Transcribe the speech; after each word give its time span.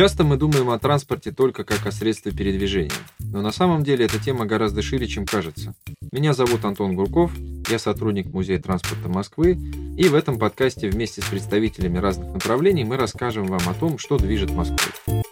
Часто 0.00 0.24
мы 0.24 0.38
думаем 0.38 0.70
о 0.70 0.78
транспорте 0.78 1.30
только 1.30 1.62
как 1.62 1.84
о 1.84 1.92
средстве 1.92 2.32
передвижения, 2.32 2.96
но 3.18 3.42
на 3.42 3.52
самом 3.52 3.84
деле 3.84 4.06
эта 4.06 4.18
тема 4.18 4.46
гораздо 4.46 4.80
шире, 4.80 5.06
чем 5.06 5.26
кажется. 5.26 5.74
Меня 6.10 6.32
зовут 6.32 6.64
Антон 6.64 6.96
Гурков, 6.96 7.30
я 7.68 7.78
сотрудник 7.78 8.32
Музея 8.32 8.58
транспорта 8.58 9.10
Москвы, 9.10 9.58
и 9.98 10.08
в 10.08 10.14
этом 10.14 10.38
подкасте 10.38 10.88
вместе 10.88 11.20
с 11.20 11.26
представителями 11.26 11.98
разных 11.98 12.32
направлений 12.32 12.82
мы 12.82 12.96
расскажем 12.96 13.44
вам 13.44 13.60
о 13.68 13.74
том, 13.74 13.98
что 13.98 14.16
движет 14.16 14.50
Москвой. 14.52 15.22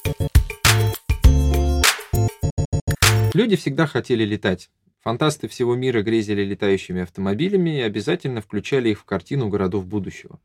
Люди 3.32 3.56
всегда 3.56 3.86
хотели 3.86 4.24
летать. 4.24 4.68
Фантасты 5.00 5.48
всего 5.48 5.76
мира 5.76 6.02
грезили 6.02 6.44
летающими 6.44 7.00
автомобилями 7.04 7.78
и 7.78 7.80
обязательно 7.80 8.42
включали 8.42 8.90
их 8.90 9.00
в 9.00 9.04
картину 9.04 9.48
городов 9.48 9.86
будущего. 9.86 10.38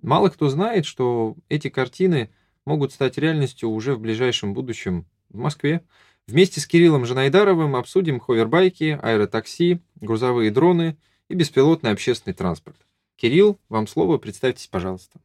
Мало 0.00 0.28
кто 0.28 0.48
знает, 0.48 0.86
что 0.86 1.34
эти 1.48 1.70
картины– 1.70 2.30
могут 2.64 2.92
стать 2.92 3.18
реальностью 3.18 3.70
уже 3.70 3.94
в 3.94 4.00
ближайшем 4.00 4.54
будущем 4.54 5.06
в 5.28 5.38
Москве. 5.38 5.84
Вместе 6.26 6.60
с 6.60 6.66
Кириллом 6.66 7.04
Жанайдаровым 7.04 7.76
обсудим 7.76 8.20
ховербайки, 8.20 8.98
аэротакси, 9.02 9.80
грузовые 10.00 10.50
дроны 10.50 10.96
и 11.28 11.34
беспилотный 11.34 11.90
общественный 11.90 12.34
транспорт. 12.34 12.76
Кирилл, 13.16 13.58
вам 13.68 13.86
слово, 13.86 14.18
представьтесь, 14.18 14.66
пожалуйста. 14.66 15.20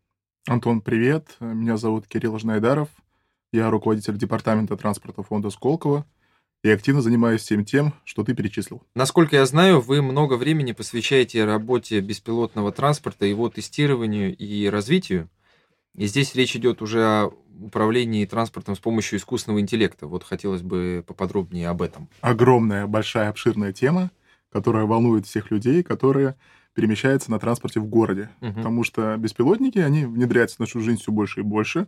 Антон, 0.47 0.81
привет. 0.81 1.35
Меня 1.39 1.77
зовут 1.77 2.07
Кирилл 2.07 2.39
Жнайдаров. 2.39 2.89
Я 3.51 3.69
руководитель 3.69 4.17
департамента 4.17 4.77
транспорта 4.77 5.23
фонда 5.23 5.49
Сколково 5.49 6.05
и 6.63 6.69
активно 6.69 7.01
занимаюсь 7.01 7.41
всем 7.41 7.65
тем, 7.65 7.93
что 8.03 8.23
ты 8.23 8.33
перечислил. 8.33 8.81
Насколько 8.95 9.37
я 9.37 9.45
знаю, 9.45 9.79
вы 9.79 10.01
много 10.01 10.33
времени 10.35 10.71
посвящаете 10.71 11.45
работе 11.45 11.99
беспилотного 11.99 12.71
транспорта, 12.71 13.25
его 13.25 13.49
тестированию 13.49 14.35
и 14.35 14.67
развитию. 14.67 15.29
И 15.97 16.05
здесь 16.05 16.35
речь 16.35 16.55
идет 16.55 16.81
уже 16.81 17.03
о 17.03 17.31
управлении 17.59 18.25
транспортом 18.25 18.75
с 18.75 18.79
помощью 18.79 19.17
искусственного 19.17 19.59
интеллекта. 19.59 20.07
Вот 20.07 20.23
хотелось 20.23 20.61
бы 20.61 21.03
поподробнее 21.05 21.69
об 21.69 21.81
этом. 21.81 22.07
Огромная, 22.21 22.85
большая, 22.85 23.29
обширная 23.29 23.73
тема, 23.73 24.11
которая 24.51 24.85
волнует 24.85 25.25
всех 25.25 25.51
людей, 25.51 25.81
которые 25.83 26.35
перемещаются 26.75 27.31
на 27.31 27.39
транспорте 27.39 27.79
в 27.79 27.87
городе. 27.87 28.29
Угу. 28.41 28.53
Потому 28.53 28.83
что 28.83 29.17
беспилотники, 29.17 29.79
они 29.79 30.05
внедряются 30.05 30.57
в 30.57 30.59
нашу 30.59 30.79
жизнь 30.81 31.01
все 31.01 31.11
больше 31.11 31.39
и 31.39 31.43
больше. 31.43 31.87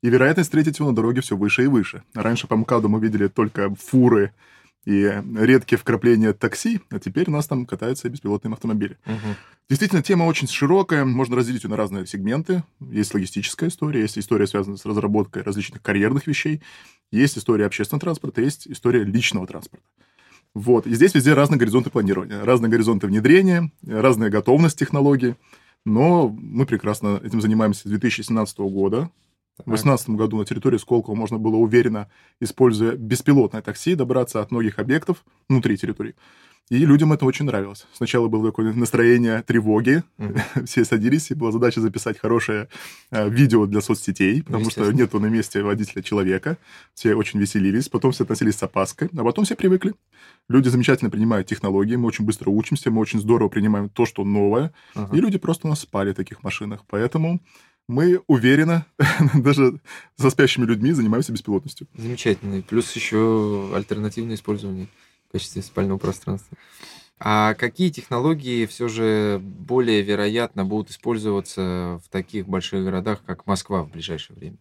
И 0.00 0.08
вероятность 0.08 0.48
встретить 0.48 0.78
его 0.78 0.90
на 0.90 0.94
дороге 0.94 1.20
все 1.20 1.36
выше 1.36 1.64
и 1.64 1.66
выше. 1.66 2.04
Раньше 2.14 2.46
по 2.46 2.56
МКАДу 2.56 2.88
мы 2.88 3.00
видели 3.00 3.26
только 3.26 3.74
фуры 3.74 4.32
и 4.88 5.22
редкие 5.36 5.78
вкрапления 5.78 6.32
такси, 6.32 6.80
а 6.88 6.98
теперь 6.98 7.28
у 7.28 7.32
нас 7.32 7.46
там 7.46 7.66
катаются 7.66 8.08
беспилотные 8.08 8.54
автомобили. 8.54 8.96
Угу. 9.04 9.36
Действительно, 9.68 10.02
тема 10.02 10.24
очень 10.24 10.48
широкая, 10.48 11.04
можно 11.04 11.36
разделить 11.36 11.64
ее 11.64 11.68
на 11.68 11.76
разные 11.76 12.06
сегменты. 12.06 12.64
Есть 12.80 13.12
логистическая 13.12 13.68
история, 13.68 14.00
есть 14.00 14.18
история, 14.18 14.46
связанная 14.46 14.78
с 14.78 14.86
разработкой 14.86 15.42
различных 15.42 15.82
карьерных 15.82 16.26
вещей, 16.26 16.62
есть 17.12 17.36
история 17.36 17.66
общественного 17.66 18.00
транспорта, 18.00 18.40
есть 18.40 18.66
история 18.66 19.04
личного 19.04 19.46
транспорта. 19.46 19.84
Вот. 20.54 20.86
И 20.86 20.94
здесь 20.94 21.14
везде 21.14 21.34
разные 21.34 21.58
горизонты 21.58 21.90
планирования, 21.90 22.42
разные 22.42 22.70
горизонты 22.70 23.08
внедрения, 23.08 23.70
разная 23.86 24.30
готовность 24.30 24.78
технологий. 24.78 25.34
Но 25.84 26.30
мы 26.30 26.64
прекрасно 26.64 27.20
этим 27.22 27.42
занимаемся 27.42 27.82
с 27.82 27.90
2017 27.90 28.58
года. 28.60 29.10
В 29.58 29.70
2018 29.70 30.10
году 30.10 30.38
на 30.38 30.44
территории 30.44 30.78
Сколково 30.78 31.14
можно 31.14 31.38
было 31.38 31.56
уверенно, 31.56 32.08
используя 32.40 32.92
беспилотное 32.92 33.62
такси, 33.62 33.94
добраться 33.94 34.40
от 34.40 34.50
многих 34.50 34.78
объектов 34.78 35.24
внутри 35.48 35.76
территории. 35.76 36.14
И 36.70 36.84
людям 36.84 37.12
это 37.14 37.24
очень 37.24 37.46
нравилось. 37.46 37.86
Сначала 37.94 38.28
было 38.28 38.50
такое 38.50 38.74
настроение 38.74 39.42
тревоги, 39.42 40.02
mm-hmm. 40.18 40.64
все 40.66 40.84
садились, 40.84 41.30
и 41.30 41.34
была 41.34 41.50
задача 41.50 41.80
записать 41.80 42.18
хорошее 42.18 42.68
э, 43.10 43.28
видео 43.28 43.64
для 43.66 43.80
соцсетей, 43.80 44.42
потому 44.42 44.68
что 44.68 44.90
нету 44.92 45.18
на 45.18 45.26
месте 45.26 45.62
водителя 45.62 46.02
человека. 46.02 46.58
Все 46.92 47.14
очень 47.14 47.40
веселились, 47.40 47.88
потом 47.88 48.12
все 48.12 48.24
относились 48.24 48.56
с 48.56 48.62
опаской, 48.62 49.08
а 49.16 49.24
потом 49.24 49.46
все 49.46 49.56
привыкли. 49.56 49.94
Люди 50.50 50.68
замечательно 50.68 51.10
принимают 51.10 51.46
технологии, 51.46 51.96
мы 51.96 52.06
очень 52.06 52.26
быстро 52.26 52.50
учимся, 52.50 52.90
мы 52.90 53.00
очень 53.00 53.20
здорово 53.20 53.48
принимаем 53.48 53.88
то, 53.88 54.04
что 54.04 54.24
новое, 54.24 54.72
uh-huh. 54.94 55.16
и 55.16 55.20
люди 55.20 55.38
просто 55.38 55.66
у 55.66 55.70
нас 55.70 55.80
спали 55.80 56.12
в 56.12 56.16
таких 56.16 56.42
машинах. 56.42 56.84
Поэтому 56.86 57.40
мы 57.88 58.22
уверенно, 58.26 58.86
даже 59.34 59.80
со 60.16 60.30
спящими 60.30 60.64
людьми, 60.64 60.92
занимаемся 60.92 61.32
беспилотностью. 61.32 61.88
Замечательно. 61.96 62.62
Плюс 62.62 62.94
еще 62.94 63.70
альтернативное 63.74 64.36
использование 64.36 64.88
в 65.28 65.32
качестве 65.32 65.62
спального 65.62 65.98
пространства. 65.98 66.56
А 67.18 67.54
какие 67.54 67.90
технологии 67.90 68.66
все 68.66 68.86
же 68.86 69.40
более 69.42 70.02
вероятно 70.02 70.64
будут 70.64 70.90
использоваться 70.90 72.00
в 72.04 72.08
таких 72.10 72.46
больших 72.46 72.84
городах, 72.84 73.24
как 73.26 73.46
Москва 73.46 73.82
в 73.82 73.90
ближайшее 73.90 74.36
время? 74.36 74.58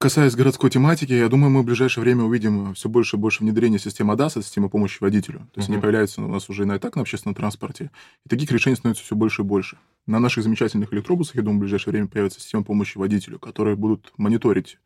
Касаясь 0.00 0.36
городской 0.36 0.70
тематики, 0.70 1.12
я 1.12 1.28
думаю, 1.28 1.50
мы 1.50 1.62
в 1.62 1.64
ближайшее 1.64 2.04
время 2.04 2.22
увидим 2.22 2.72
все 2.74 2.88
больше 2.88 3.16
и 3.16 3.18
больше 3.18 3.42
внедрения 3.42 3.80
системы 3.80 4.14
ADAS, 4.14 4.44
системы 4.44 4.70
помощи 4.70 4.98
водителю. 5.00 5.40
То 5.52 5.58
есть 5.58 5.68
uh-huh. 5.68 5.72
они 5.72 5.82
появляются 5.82 6.22
у 6.22 6.28
нас 6.28 6.48
уже 6.48 6.64
и 6.64 6.78
так 6.78 6.94
на 6.94 7.02
общественном 7.02 7.34
транспорте. 7.34 7.90
И 8.24 8.28
таких 8.28 8.52
решений 8.52 8.76
становится 8.76 9.02
все 9.02 9.16
больше 9.16 9.42
и 9.42 9.44
больше. 9.44 9.76
На 10.06 10.20
наших 10.20 10.44
замечательных 10.44 10.92
электробусах, 10.92 11.34
я 11.34 11.42
думаю, 11.42 11.58
в 11.58 11.62
ближайшее 11.62 11.90
время 11.90 12.06
появится 12.06 12.38
система 12.38 12.62
помощи 12.62 12.96
водителю, 12.96 13.40
которые 13.40 13.74
будут 13.74 14.12
мониторить 14.16 14.78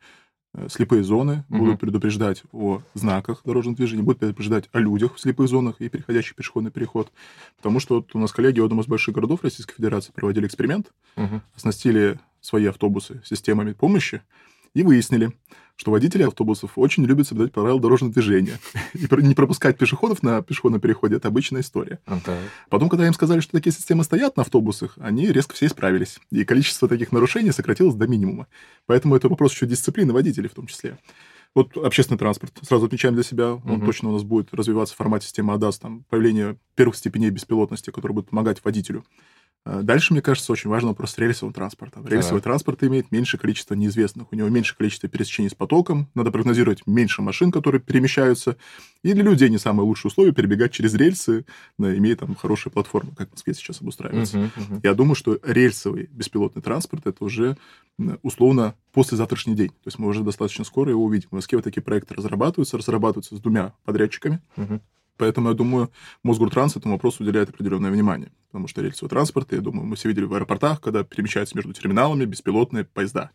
э, 0.55 0.67
слепые 0.67 1.03
зоны, 1.03 1.45
uh-huh. 1.47 1.57
будут 1.59 1.79
предупреждать 1.79 2.41
о 2.51 2.81
знаках 2.95 3.43
дорожного 3.45 3.77
движения, 3.77 4.01
будут 4.01 4.17
предупреждать 4.17 4.67
о 4.71 4.79
людях 4.79 5.13
в 5.13 5.19
слепых 5.19 5.47
зонах 5.47 5.75
и 5.77 5.89
переходящий 5.89 6.33
пешеходный 6.33 6.71
переход. 6.71 7.11
Потому 7.57 7.79
что 7.79 7.97
вот 7.97 8.15
у 8.15 8.17
нас 8.17 8.31
коллеги 8.31 8.61
одного 8.61 8.81
из 8.81 8.87
больших 8.87 9.13
городов 9.13 9.43
Российской 9.43 9.75
Федерации 9.75 10.11
проводили 10.11 10.47
эксперимент, 10.47 10.91
uh-huh. 11.17 11.41
оснастили 11.55 12.19
свои 12.41 12.65
автобусы 12.65 13.21
системами 13.23 13.73
помощи, 13.73 14.23
и 14.73 14.83
выяснили, 14.83 15.33
что 15.75 15.91
водители 15.91 16.23
автобусов 16.23 16.71
очень 16.75 17.05
любят 17.05 17.27
соблюдать 17.27 17.53
правила 17.53 17.79
дорожного 17.79 18.13
движения. 18.13 18.59
И 18.93 19.07
не 19.23 19.33
пропускать 19.33 19.77
пешеходов 19.77 20.21
на 20.23 20.41
пешеходном 20.41 20.79
переходе– 20.79 21.15
это 21.17 21.27
обычная 21.27 21.61
история. 21.61 21.99
Okay. 22.05 22.37
Потом, 22.69 22.89
когда 22.89 23.07
им 23.07 23.13
сказали, 23.13 23.39
что 23.39 23.53
такие 23.53 23.73
системы 23.73 24.03
стоят 24.03 24.37
на 24.37 24.43
автобусах, 24.43 24.97
они 24.99 25.27
резко 25.31 25.55
все 25.55 25.65
исправились. 25.65 26.19
И 26.31 26.43
количество 26.43 26.87
таких 26.87 27.11
нарушений 27.11 27.51
сократилось 27.51 27.95
до 27.95 28.07
минимума. 28.07 28.47
Поэтому 28.85 29.15
это 29.15 29.29
вопрос 29.29 29.53
еще 29.53 29.65
дисциплины 29.65 30.13
водителей 30.13 30.49
в 30.49 30.53
том 30.53 30.67
числе. 30.67 30.97
Вот 31.55 31.77
общественный 31.77 32.17
транспорт. 32.17 32.53
Сразу 32.63 32.85
отмечаем 32.85 33.13
для 33.13 33.23
себя. 33.23 33.53
Он 33.53 33.77
угу. 33.77 33.85
точно 33.85 34.09
у 34.09 34.13
нас 34.13 34.23
будет 34.23 34.53
развиваться 34.53 34.95
в 34.95 34.97
формате 34.97 35.25
системы 35.25 35.53
ADAS, 35.53 35.79
там, 35.81 36.03
появление 36.09 36.57
первых 36.75 36.95
степеней 36.95 37.29
беспилотности, 37.29 37.91
которые 37.91 38.15
будут 38.15 38.29
помогать 38.31 38.63
водителю. 38.63 39.05
Э, 39.65 39.81
дальше, 39.81 40.13
мне 40.13 40.21
кажется, 40.21 40.51
очень 40.51 40.69
важный 40.69 40.89
вопрос 40.89 41.17
рельсового 41.17 41.53
транспорта. 41.53 42.01
Рельсовый 42.05 42.41
да. 42.41 42.45
транспорт 42.45 42.83
имеет 42.83 43.11
меньшее 43.11 43.39
количество 43.39 43.75
неизвестных, 43.75 44.31
у 44.31 44.35
него 44.35 44.49
меньше 44.49 44.75
количество 44.75 45.07
пересечений 45.07 45.49
с 45.49 45.53
потоком, 45.53 46.09
надо 46.15 46.31
прогнозировать 46.31 46.85
меньше 46.85 47.21
машин, 47.21 47.51
которые 47.51 47.81
перемещаются, 47.81 48.57
и 49.03 49.13
для 49.13 49.23
людей 49.23 49.49
не 49.49 49.57
самые 49.57 49.85
лучшие 49.85 50.09
условия 50.09 50.33
перебегать 50.33 50.71
через 50.71 50.93
рельсы, 50.93 51.45
имея 51.77 52.15
там 52.15 52.35
хорошие 52.35 52.71
платформы, 52.71 53.13
как 53.15 53.29
в 53.29 53.31
Москве 53.33 53.53
сейчас 53.53 53.81
обустраивается. 53.81 54.37
Uh-huh, 54.37 54.51
uh-huh. 54.55 54.79
Я 54.83 54.93
думаю, 54.93 55.15
что 55.15 55.39
рельсовый 55.43 56.09
беспилотный 56.11 56.61
транспорт 56.61 57.07
это 57.07 57.23
уже 57.23 57.57
условно 58.21 58.75
послезавтрашний 58.91 59.55
день. 59.55 59.69
То 59.69 59.87
есть 59.87 59.99
мы 59.99 60.07
уже 60.07 60.23
достаточно 60.23 60.63
скоро 60.63 60.91
его 60.91 61.03
увидим. 61.03 61.29
В 61.29 61.35
Москве 61.35 61.57
вот 61.57 61.63
такие 61.63 61.81
проекты 61.81 62.15
разрабатываются, 62.15 62.77
разрабатываются 62.77 63.35
с 63.35 63.39
двумя 63.39 63.73
подрядчиками. 63.85 64.41
Uh-huh. 64.57 64.81
Поэтому, 65.17 65.49
я 65.49 65.55
думаю, 65.55 65.91
Мосгортранс 66.23 66.75
этому 66.75 66.95
вопросу 66.95 67.23
уделяет 67.23 67.49
определенное 67.49 67.91
внимание. 67.91 68.31
Потому 68.47 68.67
что 68.67 68.81
рельсовый 68.81 69.09
транспорт, 69.09 69.51
я 69.51 69.61
думаю, 69.61 69.85
мы 69.85 69.95
все 69.95 70.09
видели 70.09 70.25
в 70.25 70.33
аэропортах, 70.33 70.81
когда 70.81 71.03
перемещаются 71.03 71.55
между 71.55 71.73
терминалами 71.73 72.25
беспилотные 72.25 72.83
поезда. 72.85 73.31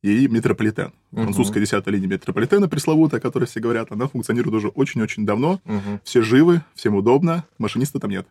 И 0.00 0.28
метрополитен. 0.28 0.92
Uh-huh. 1.10 1.22
Французская 1.24 1.60
десятая 1.60 1.90
линия 1.90 2.06
метрополитена 2.06 2.68
пресловутая, 2.68 3.18
о 3.18 3.20
которой 3.20 3.46
все 3.46 3.58
говорят, 3.58 3.90
она 3.90 4.06
функционирует 4.06 4.54
уже 4.54 4.68
очень-очень 4.68 5.26
давно. 5.26 5.60
Uh-huh. 5.64 6.00
Все 6.04 6.22
живы, 6.22 6.62
всем 6.74 6.94
удобно, 6.94 7.44
машиниста 7.58 7.98
там 7.98 8.10
нет. 8.10 8.28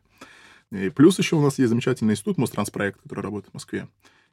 И 0.72 0.90
плюс 0.90 1.20
еще 1.20 1.36
у 1.36 1.42
нас 1.42 1.60
есть 1.60 1.70
замечательный 1.70 2.14
институт 2.14 2.38
Мостранспроект, 2.38 3.02
который 3.02 3.22
работает 3.22 3.52
в 3.52 3.54
Москве. 3.54 3.88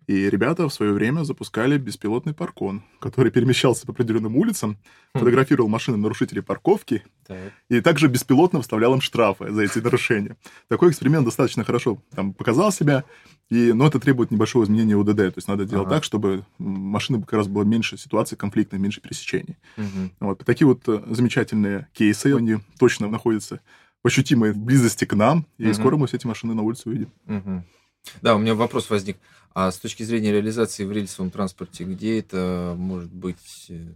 И 0.06 0.28
ребята 0.28 0.68
в 0.68 0.72
свое 0.72 0.92
время 0.92 1.24
запускали 1.24 1.78
беспилотный 1.78 2.34
паркон, 2.34 2.82
который 3.00 3.32
перемещался 3.32 3.86
по 3.86 3.92
определенным 3.92 4.36
улицам, 4.36 4.76
хм. 5.14 5.18
фотографировал 5.18 5.68
машины 5.68 5.96
нарушителей 5.96 6.42
парковки 6.42 7.02
так. 7.26 7.38
и 7.70 7.80
также 7.80 8.08
беспилотно 8.08 8.60
вставлял 8.60 8.94
им 8.94 9.00
штрафы 9.00 9.50
за 9.50 9.62
эти 9.62 9.78
нарушения. 9.78 10.36
Такой 10.68 10.90
эксперимент 10.90 11.24
достаточно 11.24 11.64
хорошо 11.64 12.02
там, 12.14 12.34
показал 12.34 12.70
себя, 12.70 13.04
и, 13.50 13.72
но 13.72 13.86
это 13.86 13.98
требует 14.00 14.30
небольшого 14.30 14.64
изменения 14.64 14.96
УДД. 14.96 15.16
То 15.16 15.34
есть 15.36 15.48
надо 15.48 15.64
делать 15.64 15.86
ага. 15.86 15.96
так, 15.96 16.04
чтобы 16.04 16.44
машины 16.58 17.20
как 17.20 17.32
раз 17.32 17.48
было 17.48 17.64
меньше 17.64 17.96
ситуаций 17.96 18.36
конфликтных, 18.36 18.80
меньше 18.80 19.00
пересечений. 19.00 19.56
Угу. 19.76 20.10
Вот. 20.20 20.44
Такие 20.44 20.66
вот 20.66 20.86
э, 20.86 21.02
замечательные 21.10 21.88
кейсы, 21.92 22.34
они 22.34 22.58
точно 22.78 23.08
находятся 23.08 23.60
в 24.02 24.06
ощутимой 24.06 24.52
близости 24.52 25.06
к 25.06 25.14
нам, 25.14 25.46
и 25.56 25.66
угу. 25.66 25.74
скоро 25.74 25.96
мы 25.96 26.06
все 26.06 26.18
эти 26.18 26.26
машины 26.26 26.54
на 26.54 26.62
улице 26.62 26.88
увидим. 26.88 27.10
Угу. 27.26 27.64
Да, 28.22 28.36
у 28.36 28.38
меня 28.38 28.54
вопрос 28.54 28.90
возник. 28.90 29.18
А 29.54 29.70
с 29.70 29.78
точки 29.78 30.02
зрения 30.02 30.32
реализации 30.32 30.84
в 30.84 30.90
рельсовом 30.90 31.30
транспорте, 31.30 31.84
где 31.84 32.18
это 32.18 32.74
может 32.76 33.12
быть 33.12 33.66
э, 33.68 33.94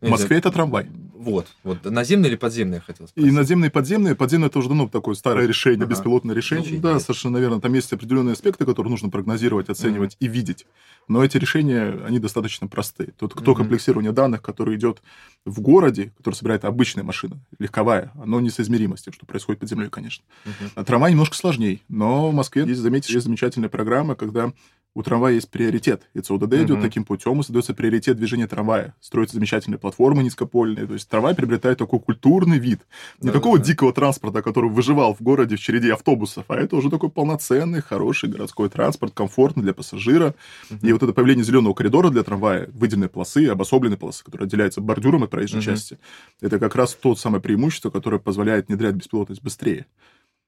В 0.00 0.08
Москве 0.08 0.38
это 0.38 0.50
трамвай. 0.50 0.88
Вот, 1.14 1.46
вот. 1.62 1.84
Наземные 1.84 2.30
или 2.30 2.36
подземные, 2.36 2.76
я 2.76 2.80
хотел 2.80 3.06
спросить. 3.06 3.30
И 3.30 3.32
наземные, 3.32 3.68
и 3.68 3.72
подземные. 3.72 4.16
Подземные 4.16 4.48
это 4.48 4.58
уже 4.58 4.68
давно 4.68 4.88
такое 4.88 5.14
старое 5.14 5.46
решение, 5.46 5.84
ага. 5.84 5.92
беспилотное 5.92 6.34
решение. 6.34 6.64
Значит, 6.64 6.80
да, 6.80 6.94
нет. 6.94 7.02
совершенно 7.02 7.36
верно. 7.36 7.60
Там 7.60 7.72
есть 7.74 7.92
определенные 7.92 8.32
аспекты, 8.32 8.64
которые 8.66 8.90
нужно 8.90 9.10
прогнозировать, 9.10 9.68
оценивать 9.68 10.16
ага. 10.16 10.26
и 10.26 10.28
видеть. 10.28 10.66
Но 11.06 11.24
эти 11.24 11.36
решения, 11.36 12.00
они 12.04 12.18
достаточно 12.18 12.66
простые. 12.68 13.12
Тут 13.16 13.34
кто 13.34 13.52
ага. 13.52 13.60
комплексирование 13.60 14.12
данных, 14.12 14.42
который 14.42 14.76
идет 14.76 15.02
в 15.44 15.60
городе, 15.60 16.12
который 16.16 16.34
собирает 16.34 16.64
обычная 16.64 17.04
машина, 17.04 17.38
легковая, 17.58 18.12
оно 18.20 18.40
несоизмеримо 18.40 18.96
с 18.96 19.02
тем, 19.02 19.12
что 19.12 19.26
происходит 19.26 19.60
под 19.60 19.68
землей, 19.68 19.88
конечно. 19.88 20.24
Ага. 20.44 20.70
А 20.74 20.84
трамвай 20.84 21.12
немножко 21.12 21.36
сложнее. 21.36 21.80
Но 21.88 22.30
в 22.30 22.34
Москве, 22.34 22.64
есть, 22.66 22.80
заметьте, 22.80 23.12
есть 23.12 23.26
замечательная 23.26 23.68
программа, 23.68 24.14
когда 24.14 24.52
у 24.94 25.02
трамвая 25.02 25.34
есть 25.34 25.50
приоритет. 25.50 26.08
И 26.14 26.20
ЦУДД 26.20 26.52
uh-huh. 26.52 26.64
идет 26.64 26.80
таким 26.82 27.04
путем, 27.04 27.40
и 27.40 27.42
создается 27.42 27.74
приоритет 27.74 28.16
движения 28.16 28.48
трамвая. 28.48 28.94
Строятся 29.00 29.36
замечательные 29.36 29.78
платформы 29.78 30.24
низкопольные. 30.24 30.86
То 30.86 30.94
есть 30.94 31.08
трамвай 31.08 31.34
приобретает 31.34 31.78
такой 31.78 32.00
культурный 32.00 32.58
вид. 32.58 32.80
Не 33.20 33.28
да, 33.28 33.32
такого 33.32 33.58
да. 33.58 33.64
дикого 33.64 33.92
транспорта, 33.92 34.42
который 34.42 34.68
выживал 34.68 35.14
в 35.14 35.22
городе 35.22 35.56
в 35.56 35.60
череде 35.60 35.92
автобусов, 35.92 36.44
а 36.48 36.56
это 36.56 36.74
уже 36.76 36.90
такой 36.90 37.08
полноценный, 37.08 37.82
хороший 37.82 38.28
городской 38.28 38.68
транспорт, 38.68 39.14
комфортный 39.14 39.62
для 39.62 39.74
пассажира. 39.74 40.34
Uh-huh. 40.70 40.78
И 40.82 40.92
вот 40.92 41.02
это 41.02 41.12
появление 41.12 41.44
зеленого 41.44 41.72
коридора 41.74 42.10
для 42.10 42.24
трамвая, 42.24 42.68
выделенные 42.72 43.08
полосы, 43.08 43.46
обособленные 43.46 43.98
полосы, 43.98 44.24
которые 44.24 44.46
отделяются 44.46 44.80
бордюром 44.80 45.22
от 45.22 45.30
проезжей 45.30 45.60
uh-huh. 45.60 45.64
части, 45.64 45.98
это 46.40 46.58
как 46.58 46.74
раз 46.74 46.94
то 46.94 47.14
самое 47.14 47.40
преимущество, 47.40 47.90
которое 47.90 48.18
позволяет 48.18 48.68
внедрять 48.68 48.96
беспилотность 48.96 49.42
быстрее. 49.42 49.86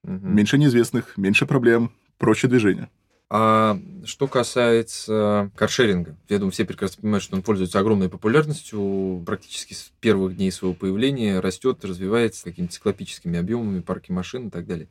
Uh-huh. 0.04 0.20
Меньше 0.20 0.58
неизвестных, 0.58 1.16
меньше 1.16 1.46
проблем, 1.46 1.92
проще 2.18 2.48
движение. 2.48 2.88
А 3.34 3.78
что 4.04 4.28
касается 4.28 5.50
каршеринга, 5.56 6.18
я 6.28 6.36
думаю, 6.36 6.52
все 6.52 6.66
прекрасно 6.66 7.00
понимают, 7.00 7.24
что 7.24 7.34
он 7.34 7.40
пользуется 7.40 7.78
огромной 7.78 8.10
популярностью, 8.10 9.22
практически 9.24 9.72
с 9.72 9.90
первых 10.00 10.36
дней 10.36 10.52
своего 10.52 10.74
появления 10.74 11.40
растет, 11.40 11.82
развивается 11.82 12.44
какими-то 12.44 12.74
циклопическими 12.74 13.38
объемами, 13.38 13.80
парки 13.80 14.12
машин 14.12 14.48
и 14.48 14.50
так 14.50 14.66
далее. 14.66 14.90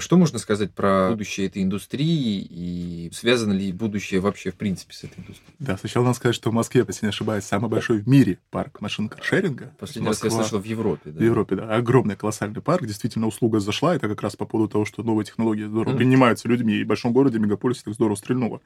Что 0.00 0.16
можно 0.16 0.38
сказать 0.38 0.72
про 0.72 1.10
будущее 1.10 1.46
этой 1.46 1.62
индустрии 1.62 2.46
и 2.50 3.10
связано 3.12 3.52
ли 3.52 3.72
будущее 3.72 4.20
вообще 4.20 4.50
в 4.50 4.56
принципе 4.56 4.94
с 4.94 5.04
этой 5.04 5.20
индустрией? 5.20 5.54
Да, 5.58 5.76
сначала 5.76 6.04
надо 6.04 6.16
сказать, 6.16 6.34
что 6.34 6.50
в 6.50 6.54
Москве, 6.54 6.84
если 6.86 7.06
не 7.06 7.10
ошибаюсь, 7.10 7.44
самый 7.44 7.68
большой 7.68 7.98
в 7.98 8.08
мире 8.08 8.38
парк 8.50 8.80
машин 8.80 9.08
каршеринга. 9.08 9.72
Последний 9.78 10.08
раз 10.08 10.24
я 10.24 10.30
слышал 10.30 10.58
в 10.58 10.64
Европе. 10.64 11.10
Да? 11.10 11.20
В 11.20 11.22
Европе, 11.22 11.56
да. 11.56 11.74
Огромный 11.74 12.16
колоссальный 12.16 12.60
парк. 12.60 12.86
Действительно, 12.86 13.26
услуга 13.26 13.60
зашла. 13.60 13.94
Это 13.94 14.08
как 14.08 14.22
раз 14.22 14.36
по 14.36 14.46
поводу 14.46 14.70
того, 14.70 14.84
что 14.84 15.02
новые 15.02 15.24
технологии 15.24 15.64
здорово 15.64 15.94
mm. 15.94 15.98
принимаются 15.98 16.48
людьми. 16.48 16.74
И 16.74 16.84
в 16.84 16.86
большом 16.86 17.12
городе, 17.12 17.38
мегаполисе 17.38 17.82
так 17.84 17.94
здорово 17.94 18.16
стрельнуло. 18.16 18.60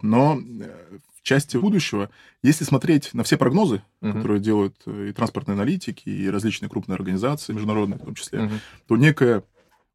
Но 0.00 0.38
э, 0.40 0.98
в 1.22 1.24
части 1.24 1.56
будущего, 1.56 2.10
если 2.42 2.64
смотреть 2.64 3.14
на 3.14 3.22
все 3.22 3.36
прогнозы, 3.36 3.82
uh-huh. 4.00 4.12
которые 4.12 4.40
делают 4.40 4.76
э, 4.86 5.10
и 5.10 5.12
транспортные 5.12 5.54
аналитики, 5.54 6.08
и 6.08 6.28
различные 6.28 6.68
крупные 6.68 6.96
организации, 6.96 7.52
международные 7.52 7.98
в 7.98 8.04
том 8.04 8.14
числе, 8.16 8.40
uh-huh. 8.40 8.58
то 8.88 8.96
некая 8.96 9.44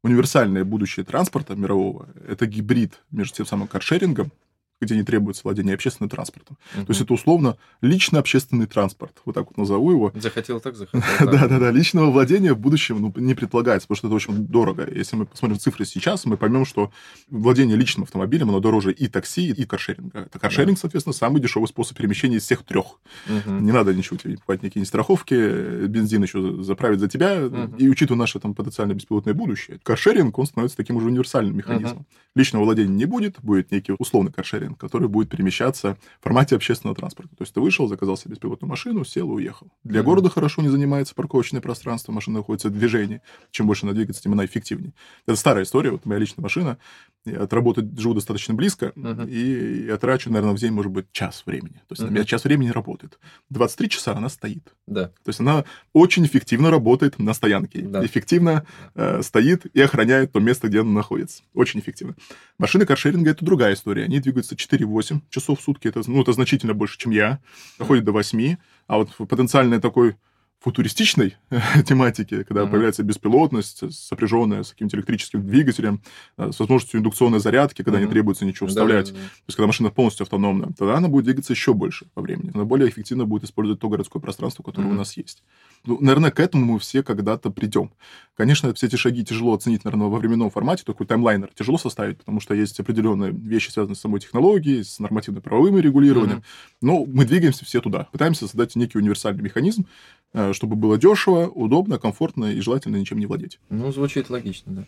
универсальное 0.02 0.64
будущее 0.64 1.04
транспорта 1.04 1.56
мирового– 1.56 2.08
это 2.28 2.46
гибрид 2.46 3.00
между 3.10 3.36
тем 3.36 3.46
самым 3.46 3.68
каршерингом 3.68 4.32
где 4.80 4.96
не 4.96 5.02
требуется 5.02 5.42
владение 5.44 5.74
общественным 5.74 6.08
транспортом. 6.08 6.56
Угу. 6.74 6.86
То 6.86 6.90
есть 6.90 7.00
это 7.00 7.12
условно 7.12 7.56
лично 7.80 8.18
общественный 8.18 8.66
транспорт, 8.66 9.12
вот 9.24 9.34
так 9.34 9.46
вот 9.46 9.56
назову 9.56 9.90
его. 9.90 10.12
Захотел 10.14 10.60
так, 10.60 10.76
захотел 10.76 11.02
Да-да-да, 11.20 11.70
личного 11.70 12.10
владения 12.10 12.52
в 12.52 12.58
будущем 12.58 13.00
ну, 13.00 13.12
не 13.16 13.34
предполагается, 13.34 13.88
потому 13.88 13.98
что 13.98 14.06
это 14.08 14.14
очень 14.14 14.46
дорого. 14.46 14.88
Если 14.90 15.16
мы 15.16 15.26
посмотрим 15.26 15.58
цифры 15.58 15.84
сейчас, 15.84 16.24
мы 16.24 16.36
поймем, 16.36 16.64
что 16.64 16.90
владение 17.28 17.76
личным 17.76 18.04
автомобилем, 18.04 18.48
оно 18.50 18.60
дороже 18.60 18.92
и 18.92 19.08
такси, 19.08 19.50
и 19.50 19.64
каршеринга. 19.64 20.20
Это 20.20 20.38
каршеринг, 20.38 20.76
да. 20.76 20.80
соответственно, 20.80 21.14
самый 21.14 21.40
дешевый 21.40 21.68
способ 21.68 21.96
перемещения 21.96 22.36
из 22.36 22.44
всех 22.44 22.62
трех. 22.62 22.98
Угу. 23.26 23.50
Не 23.50 23.72
надо 23.72 23.94
ничего 23.94 24.16
тебе 24.16 24.34
покупать, 24.34 24.62
никакие 24.62 24.86
страховки, 24.86 25.86
бензин 25.86 26.22
еще 26.22 26.62
заправить 26.62 27.00
за 27.00 27.08
тебя. 27.08 27.46
Угу. 27.46 27.76
И 27.78 27.88
учитывая 27.88 28.18
наше 28.18 28.38
там 28.38 28.54
потенциально 28.54 28.94
беспилотное 28.94 29.34
будущее, 29.34 29.80
каршеринг, 29.82 30.38
он 30.38 30.46
становится 30.46 30.76
таким 30.76 30.96
уже 30.96 31.06
универсальным 31.06 31.56
механизмом. 31.56 31.98
Угу. 31.98 32.06
Личного 32.34 32.64
владения 32.64 32.94
не 32.94 33.04
будет, 33.04 33.40
будет 33.40 33.70
некий 33.70 33.94
условный 33.98 34.32
каршеринг, 34.32 34.67
который 34.74 35.08
будет 35.08 35.30
перемещаться 35.30 35.96
в 36.20 36.24
формате 36.24 36.56
общественного 36.56 36.96
транспорта. 36.96 37.36
То 37.36 37.42
есть 37.42 37.54
ты 37.54 37.60
вышел, 37.60 37.86
заказал 37.88 38.16
себе 38.16 38.32
беспилотную 38.32 38.68
машину, 38.68 39.04
сел 39.04 39.30
и 39.30 39.34
уехал. 39.34 39.68
Для 39.84 40.00
mm-hmm. 40.00 40.04
города 40.04 40.30
хорошо 40.30 40.62
не 40.62 40.68
занимается 40.68 41.14
парковочное 41.14 41.60
пространство, 41.60 42.12
машина 42.12 42.38
находится 42.38 42.68
в 42.68 42.72
движении. 42.72 43.20
Чем 43.50 43.66
больше 43.66 43.86
она 43.86 43.94
двигается, 43.94 44.22
тем 44.22 44.32
она 44.32 44.44
эффективнее. 44.44 44.92
Это 45.26 45.36
старая 45.36 45.64
история, 45.64 45.90
вот 45.90 46.04
моя 46.06 46.20
личная 46.20 46.42
машина. 46.42 46.78
Я 47.24 47.42
от 47.42 47.52
работы 47.52 47.88
живу 47.96 48.14
достаточно 48.14 48.54
близко, 48.54 48.92
uh-huh. 48.94 49.28
и 49.28 49.86
я 49.86 49.96
трачу, 49.96 50.30
наверное, 50.30 50.54
в 50.54 50.58
день, 50.58 50.72
может 50.72 50.92
быть, 50.92 51.06
час 51.12 51.42
времени. 51.46 51.82
То 51.88 51.92
есть 51.92 52.02
uh-huh. 52.02 52.08
у 52.08 52.10
меня 52.10 52.24
час 52.24 52.44
времени 52.44 52.70
работает. 52.70 53.18
23 53.50 53.88
часа 53.88 54.16
она 54.16 54.28
стоит. 54.28 54.74
Да. 54.86 55.08
То 55.08 55.28
есть 55.28 55.40
она 55.40 55.64
очень 55.92 56.24
эффективно 56.24 56.70
работает 56.70 57.18
на 57.18 57.34
стоянке. 57.34 57.80
Да. 57.82 58.04
Эффективно 58.04 58.66
э, 58.94 59.22
стоит 59.22 59.66
и 59.66 59.80
охраняет 59.80 60.32
то 60.32 60.40
место, 60.40 60.68
где 60.68 60.80
она 60.80 60.90
находится. 60.90 61.42
Очень 61.54 61.80
эффективно. 61.80 62.14
Машины 62.58 62.86
каршеринга– 62.86 63.30
это 63.32 63.44
другая 63.44 63.74
история. 63.74 64.04
Они 64.04 64.20
двигаются 64.20 64.56
4-8 64.58 65.20
часов 65.30 65.60
в 65.60 65.62
сутки. 65.62 65.88
Это, 65.88 66.02
ну, 66.06 66.20
это 66.20 66.32
значительно 66.32 66.74
больше, 66.74 66.98
чем 66.98 67.12
я. 67.12 67.40
Доходит 67.78 68.04
до 68.04 68.12
8. 68.12 68.56
А 68.86 68.96
вот 68.98 69.14
потенциальный 69.28 69.80
такой 69.80 70.16
футуристичной 70.60 71.36
тематики, 71.86 72.42
когда 72.42 72.62
mm-hmm. 72.62 72.70
появляется 72.70 73.02
беспилотность, 73.02 73.94
сопряженная 73.94 74.64
с 74.64 74.70
каким-то 74.70 74.96
электрическим 74.96 75.46
двигателем, 75.46 76.02
э, 76.36 76.50
с 76.50 76.58
возможностью 76.58 76.98
индукционной 76.98 77.38
зарядки, 77.38 77.82
когда 77.82 77.98
mm-hmm. 77.98 78.04
не 78.04 78.10
требуется 78.10 78.44
ничего 78.44 78.66
вставлять, 78.66 79.06
да, 79.06 79.12
да, 79.12 79.18
да. 79.20 79.26
то 79.28 79.44
есть 79.46 79.56
когда 79.56 79.66
машина 79.68 79.90
полностью 79.90 80.24
автономна, 80.24 80.72
тогда 80.76 80.96
она 80.96 81.08
будет 81.08 81.26
двигаться 81.26 81.52
еще 81.52 81.74
больше 81.74 82.06
по 82.14 82.22
времени. 82.22 82.50
Она 82.54 82.64
более 82.64 82.88
эффективно 82.88 83.24
будет 83.24 83.44
использовать 83.44 83.80
то 83.80 83.88
городское 83.88 84.20
пространство, 84.20 84.62
которое 84.64 84.88
mm-hmm. 84.88 84.92
у 84.92 84.98
нас 84.98 85.16
есть. 85.16 85.44
Ну, 85.84 85.98
наверное, 86.00 86.30
к 86.30 86.40
этому 86.40 86.74
мы 86.74 86.78
все 86.78 87.02
когда-то 87.02 87.50
придем. 87.50 87.90
Конечно, 88.36 88.72
все 88.74 88.86
эти 88.86 88.96
шаги 88.96 89.24
тяжело 89.24 89.54
оценить, 89.54 89.84
наверное, 89.84 90.08
во 90.08 90.18
временном 90.18 90.50
формате, 90.50 90.84
такой 90.86 91.06
таймлайнер 91.06 91.50
тяжело 91.54 91.78
составить, 91.78 92.18
потому 92.18 92.40
что 92.40 92.54
есть 92.54 92.78
определенные 92.78 93.32
вещи, 93.32 93.70
связанные 93.70 93.96
с 93.96 94.00
самой 94.00 94.20
технологией, 94.20 94.84
с 94.84 94.98
нормативно-правовым 94.98 95.78
регулированием, 95.78 96.38
mm-hmm. 96.38 96.78
но 96.82 97.04
мы 97.04 97.24
двигаемся 97.24 97.64
все 97.64 97.80
туда, 97.80 98.08
пытаемся 98.12 98.46
создать 98.46 98.76
некий 98.76 98.98
универсальный 98.98 99.42
механизм, 99.42 99.86
э, 100.34 100.52
чтобы 100.52 100.76
было 100.76 100.98
дешево, 100.98 101.48
удобно, 101.48 101.98
комфортно 101.98 102.52
и 102.52 102.60
желательно 102.60 102.96
ничем 102.96 103.18
не 103.18 103.26
владеть. 103.26 103.58
Ну, 103.70 103.90
звучит 103.90 104.30
логично, 104.30 104.72
да. 104.72 104.84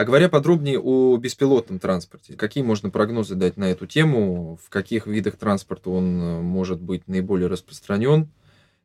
А 0.00 0.04
говоря 0.04 0.28
подробнее 0.28 0.78
о 0.78 1.16
беспилотном 1.16 1.78
транспорте, 1.78 2.34
какие 2.34 2.64
можно 2.64 2.90
прогнозы 2.90 3.34
дать 3.34 3.56
на 3.56 3.64
эту 3.64 3.86
тему? 3.86 4.58
В 4.64 4.70
каких 4.70 5.06
видах 5.06 5.36
транспорта 5.36 5.90
он 5.90 6.20
э, 6.20 6.40
может 6.40 6.80
быть 6.80 7.06
наиболее 7.08 7.48
распространен? 7.48 8.30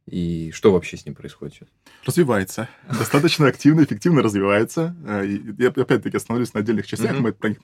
И 0.08 0.52
что 0.52 0.72
вообще 0.72 0.98
с 0.98 1.06
ним 1.06 1.16
происходит 1.16 1.56
сейчас? 1.56 1.70
Развивается. 2.06 2.70
Достаточно 2.88 3.48
активно, 3.48 3.84
эффективно 3.84 4.22
развивается. 4.22 4.96
Э, 5.04 5.26
я 5.58 5.70
опять-таки 5.70 6.16
остановлюсь 6.16 6.54
на 6.54 6.60
отдельных 6.60 6.86
частях, 6.86 7.20
мы 7.20 7.34
про 7.34 7.50
них 7.50 7.58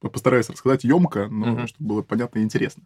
постараюсь 0.00 0.50
рассказать 0.50 0.84
емко, 0.84 1.28
но 1.28 1.66
чтобы 1.66 1.88
было 1.88 2.02
понятно 2.02 2.40
и 2.40 2.42
интересно. 2.42 2.82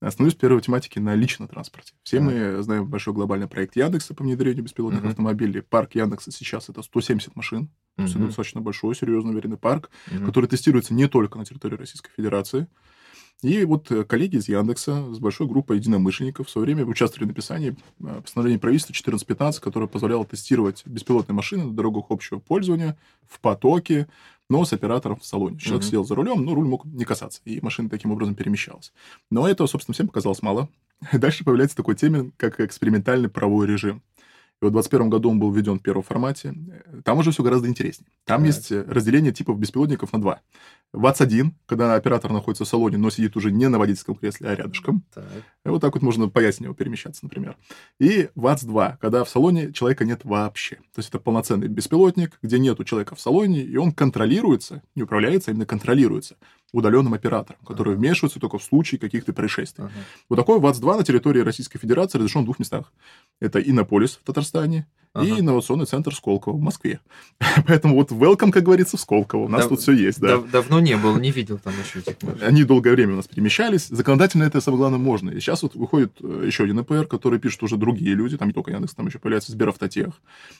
Остановлюсь 0.00 0.36
в 0.36 0.38
первой 0.38 0.60
тематике 0.60 1.00
на 1.00 1.14
личном 1.14 1.48
транспорте. 1.48 1.94
Все 2.02 2.20
мы 2.20 2.62
знаем 2.62 2.86
большой 2.86 3.14
глобальный 3.14 3.48
проект 3.48 3.76
Яндекса 3.76 4.12
по 4.14 4.24
внедрению 4.24 4.62
беспилотных 4.62 5.02
автомобилей. 5.06 5.62
Парк 5.62 5.94
Яндекса 5.94 6.30
сейчас 6.30 6.68
это 6.68 6.82
170 6.82 7.34
машин. 7.34 7.70
То 7.96 8.02
есть 8.02 8.14
это 8.14 8.26
достаточно 8.26 8.60
большой, 8.60 8.94
серьезный, 8.94 9.32
уверенный 9.32 9.56
парк, 9.56 9.90
который 10.24 10.46
тестируется 10.48 10.92
не 10.92 11.08
только 11.08 11.38
на 11.38 11.46
территории 11.46 11.76
Российской 11.76 12.10
Федерации. 12.14 12.68
И 13.42 13.64
вот 13.64 13.90
э, 13.90 14.04
коллеги 14.04 14.36
из 14.36 14.48
Яндекса 14.48 15.12
с 15.12 15.18
большой 15.18 15.46
группой 15.46 15.76
единомышленников 15.76 16.46
в 16.46 16.50
свое 16.50 16.64
время 16.64 16.86
участвовали 16.86 17.24
в 17.24 17.28
написании 17.28 17.76
э, 18.00 18.20
постановления 18.22 18.58
правительства 18.58 18.92
1415, 18.92 19.60
которое 19.60 19.86
позволяло 19.86 20.24
тестировать 20.24 20.82
беспилотные 20.86 21.36
машины 21.36 21.64
на 21.64 21.72
дорогах 21.72 22.06
общего 22.08 22.38
пользования 22.38 22.96
в 23.28 23.40
потоке, 23.40 24.08
но 24.48 24.64
с 24.64 24.72
оператором 24.72 25.18
в 25.20 25.26
салоне. 25.26 25.58
Человек 25.58 25.82
mm-hmm. 25.82 25.86
сидел 25.86 26.04
за 26.04 26.14
рулем, 26.14 26.44
но 26.44 26.54
руль 26.54 26.66
мог 26.66 26.84
не 26.86 27.04
касаться, 27.04 27.40
и 27.44 27.60
машина 27.60 27.90
таким 27.90 28.10
образом 28.10 28.34
перемещалась. 28.34 28.92
Но 29.30 29.46
этого, 29.46 29.66
собственно, 29.66 29.94
всем 29.94 30.06
показалось 30.06 30.40
мало. 30.40 30.70
Дальше 31.12 31.44
появляется 31.44 31.76
такой 31.76 31.94
термин, 31.94 32.32
как 32.36 32.60
экспериментальный 32.60 33.28
правовой 33.28 33.66
режим. 33.66 34.02
И 34.62 34.64
вот 34.64 34.70
в 34.70 34.72
2021 34.72 35.10
году 35.10 35.30
он 35.30 35.38
был 35.38 35.52
введен 35.52 35.78
в 35.78 35.82
первом 35.82 36.02
формате. 36.02 36.54
Там 37.04 37.18
уже 37.18 37.30
все 37.30 37.42
гораздо 37.42 37.68
интереснее. 37.68 38.08
Там 38.24 38.40
так. 38.40 38.46
есть 38.46 38.70
разделение 38.70 39.32
типов 39.32 39.58
беспилотников 39.58 40.12
на 40.14 40.20
два. 40.20 40.40
ВАЦ-1, 40.94 41.50
когда 41.66 41.94
оператор 41.94 42.32
находится 42.32 42.64
в 42.64 42.68
салоне, 42.68 42.96
но 42.96 43.10
сидит 43.10 43.36
уже 43.36 43.52
не 43.52 43.68
на 43.68 43.78
водительском 43.78 44.14
кресле, 44.14 44.48
а 44.48 44.54
рядышком. 44.54 45.04
Так. 45.12 45.24
И 45.66 45.70
вот 45.70 45.80
так 45.80 45.94
вот 45.94 46.02
можно 46.02 46.28
по 46.28 46.38
яснее 46.38 46.74
перемещаться, 46.74 47.24
например. 47.24 47.56
И 47.98 48.28
ВАЦ-2, 48.34 48.96
когда 49.00 49.24
в 49.24 49.28
салоне 49.28 49.72
человека 49.72 50.04
нет 50.04 50.20
вообще. 50.24 50.76
То 50.76 50.98
есть 50.98 51.08
это 51.08 51.18
полноценный 51.18 51.68
беспилотник, 51.68 52.38
где 52.42 52.58
нету 52.58 52.84
человека 52.84 53.14
в 53.14 53.20
салоне, 53.20 53.62
и 53.62 53.76
он 53.76 53.92
контролируется, 53.92 54.82
не 54.94 55.02
управляется, 55.02 55.50
а 55.50 55.52
именно 55.52 55.66
контролируется 55.66 56.36
удаленным 56.72 57.14
оператором, 57.14 57.58
который 57.66 57.94
ага. 57.94 58.00
вмешивается 58.00 58.38
только 58.38 58.58
в 58.58 58.62
случае 58.62 58.98
каких-то 58.98 59.32
происшествий. 59.32 59.86
Ага. 59.86 59.94
Вот 60.28 60.36
такой 60.36 60.58
ВАЦ-2 60.60 60.98
на 60.98 61.04
территории 61.04 61.40
Российской 61.40 61.78
Федерации 61.78 62.18
разрешен 62.18 62.42
в 62.42 62.44
двух 62.44 62.58
местах. 62.58 62.92
Это 63.40 63.60
Иннополис 63.60 64.16
в 64.16 64.26
Татарстане 64.26 64.86
ага. 65.16 65.26
и 65.26 65.40
инновационный 65.40 65.86
центр 65.86 66.14
Сколково 66.14 66.56
в 66.56 66.60
Москве. 66.60 67.00
Поэтому 67.66 67.94
вот 67.94 68.10
welcome, 68.10 68.50
как 68.50 68.64
говорится, 68.64 68.96
в 68.96 69.00
Сколково. 69.00 69.44
У 69.44 69.48
нас 69.48 69.62
Дав- 69.62 69.70
тут 69.70 69.80
все 69.80 69.92
есть. 69.92 70.20
Да. 70.20 70.36
Дав- 70.36 70.50
давно 70.50 70.80
не 70.80 70.96
был, 70.96 71.16
не 71.16 71.30
видел 71.30 71.58
там 71.58 71.72
еще 71.82 72.00
этих 72.00 72.22
машин. 72.22 72.42
Они 72.42 72.64
долгое 72.64 72.92
время 72.92 73.14
у 73.14 73.16
нас 73.16 73.26
перемещались. 73.26 73.88
Законодательно 73.88 74.44
это, 74.44 74.60
самое 74.60 74.78
главное, 74.78 74.98
можно. 74.98 75.30
И 75.30 75.40
сейчас 75.40 75.55
вот 75.62 75.74
выходит 75.74 76.12
э, 76.20 76.44
еще 76.46 76.64
один 76.64 76.80
ЭПР, 76.80 77.06
который 77.06 77.38
пишут 77.38 77.62
уже 77.62 77.76
другие 77.76 78.14
люди, 78.14 78.36
там 78.36 78.48
не 78.48 78.54
только 78.54 78.70
Яндекс, 78.70 78.94
там 78.94 79.06
еще 79.06 79.18
появляется 79.18 79.52
Сберавтотех. 79.52 80.14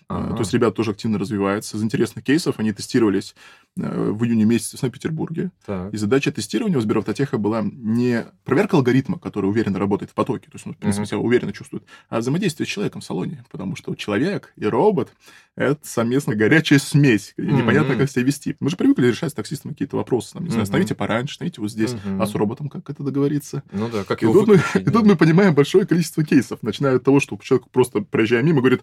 Ага. 0.09 0.35
То 0.35 0.41
есть 0.41 0.53
ребята 0.53 0.76
тоже 0.76 0.93
активно 0.93 1.19
развиваются. 1.19 1.76
Из 1.76 1.83
интересных 1.83 2.25
кейсов 2.25 2.59
они 2.59 2.73
тестировались 2.73 3.35
э, 3.76 4.11
в 4.11 4.25
июне 4.25 4.45
месяце 4.45 4.76
в 4.76 4.81
Санкт-Петербурге. 4.81 5.50
Так. 5.65 5.93
И 5.93 5.97
задача 5.97 6.33
тестирования 6.33 6.79
у 6.79 6.81
Сберавтотеха 6.81 7.38
была 7.38 7.62
не 7.62 8.26
проверка 8.45 8.76
алгоритма, 8.76 9.19
который 9.19 9.47
уверенно 9.47 9.79
работает 9.79 10.11
в 10.11 10.15
потоке, 10.15 10.47
то 10.47 10.55
есть 10.55 10.67
он, 10.67 10.75
в 10.75 10.79
принципе, 10.79 11.07
себя 11.07 11.19
уверенно 11.19 11.53
чувствует, 11.53 11.85
а 12.09 12.19
взаимодействие 12.19 12.67
с 12.67 12.71
человеком 12.71 13.00
в 13.00 13.05
салоне. 13.05 13.45
Потому 13.50 13.76
что 13.76 13.95
человек 13.95 14.53
и 14.57 14.67
робот— 14.67 15.12
это 15.57 15.81
совместно 15.83 16.35
горячая 16.35 16.79
смесь. 16.79 17.33
И 17.39 17.43
непонятно, 17.43 17.97
как 17.97 18.11
себя 18.11 18.23
вести. 18.23 18.57
Мы 18.61 18.69
же 18.69 18.77
привыкли 18.77 19.07
решать 19.07 19.31
с 19.31 19.35
таксистом 19.35 19.73
какие-то 19.73 19.97
вопросы. 19.97 20.35
Там, 20.35 20.45
не 20.45 20.51
знаю, 20.51 20.65
остановите 20.65 20.95
пораньше, 20.95 21.35
остановите 21.35 21.61
вот 21.61 21.71
здесь. 21.71 21.95
А 22.21 22.27
с 22.27 22.35
роботом 22.35 22.69
как 22.69 22.89
это 22.91 23.03
договориться? 23.03 23.63
Ну 23.73 23.89
да, 23.89 24.05
как 24.05 24.23
и 24.23 24.27
тут, 24.27 24.47
мы, 24.47 24.57
и 24.75 24.85
тут 24.85 25.05
мы 25.05 25.17
понимаем 25.17 25.55
большое 25.55 25.87
количество 25.87 26.25
кейсов, 26.25 26.63
начиная 26.63 26.97
от 26.97 27.05
того, 27.05 27.21
что 27.21 27.39
человек 27.43 27.69
просто 27.71 28.03
проезжая 28.03 28.43
мимо 28.43 28.61
говорит, 28.61 28.83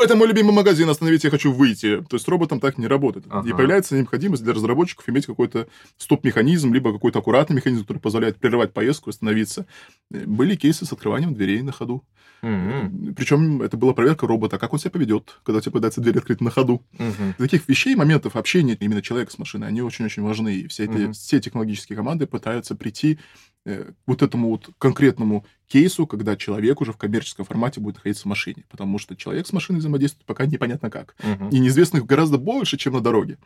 это 0.00 0.16
мой 0.16 0.28
любимый 0.28 0.52
магазин, 0.52 0.88
остановите, 0.88 1.28
я 1.28 1.30
хочу 1.30 1.52
выйти. 1.52 2.00
То 2.08 2.16
есть 2.16 2.24
с 2.24 2.28
роботом 2.28 2.60
так 2.60 2.78
не 2.78 2.86
работает. 2.86 3.26
Ага. 3.28 3.48
И 3.48 3.52
появляется 3.52 3.96
необходимость 3.96 4.42
для 4.42 4.54
разработчиков 4.54 5.08
иметь 5.08 5.26
какой-то 5.26 5.68
стоп-механизм, 5.98 6.72
либо 6.72 6.92
какой-то 6.92 7.20
аккуратный 7.20 7.56
механизм, 7.56 7.82
который 7.82 7.98
позволяет 7.98 8.38
прерывать 8.38 8.72
поездку, 8.72 9.10
остановиться. 9.10 9.66
Были 10.10 10.56
кейсы 10.56 10.84
с 10.84 10.92
открыванием 10.92 11.34
дверей 11.34 11.62
на 11.62 11.72
ходу. 11.72 12.04
Mm-hmm. 12.42 13.14
Причем 13.14 13.62
это 13.62 13.76
была 13.76 13.94
проверка 13.94 14.26
робота, 14.26 14.58
как 14.58 14.72
он 14.72 14.78
себя 14.78 14.90
поведет, 14.90 15.40
когда 15.42 15.60
тебе 15.60 15.72
пытается 15.72 16.00
дверь 16.12 16.18
открыть 16.18 16.40
на 16.40 16.50
ходу. 16.50 16.84
Mm-hmm. 16.94 17.34
Таких 17.38 17.68
вещей, 17.68 17.94
моментов 17.94 18.36
общения 18.36 18.74
именно 18.74 19.02
человека 19.02 19.32
с 19.32 19.38
машиной, 19.38 19.68
они 19.68 19.82
очень-очень 19.82 20.22
важны. 20.22 20.54
И 20.56 20.68
все, 20.68 20.84
эти, 20.84 20.92
mm-hmm. 20.92 21.12
все 21.12 21.40
технологические 21.40 21.96
команды 21.96 22.26
пытаются 22.26 22.74
прийти 22.74 23.18
э, 23.64 23.92
вот 24.06 24.22
этому 24.22 24.50
вот 24.50 24.70
конкретному 24.78 25.46
кейсу, 25.66 26.06
когда 26.06 26.36
человек 26.36 26.80
уже 26.80 26.92
в 26.92 26.96
коммерческом 26.96 27.44
формате 27.44 27.80
будет 27.80 27.96
находиться 27.96 28.22
в 28.22 28.26
машине. 28.26 28.64
Потому 28.68 28.98
что 28.98 29.16
человек 29.16 29.46
с 29.46 29.52
машиной 29.52 29.80
взаимодействует 29.80 30.26
пока 30.26 30.46
непонятно 30.46 30.90
как. 30.90 31.14
Uh-huh. 31.18 31.50
И 31.50 31.58
неизвестных 31.58 32.06
гораздо 32.06 32.38
больше, 32.38 32.76
чем 32.76 32.94
на 32.94 33.00
дороге. 33.00 33.38